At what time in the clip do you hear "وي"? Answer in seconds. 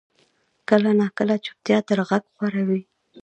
2.67-2.81